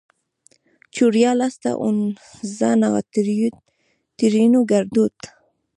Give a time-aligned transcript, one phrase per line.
[0.93, 2.89] چوریا لاسته اونزنا؛
[4.19, 5.15] ترينو ګړدود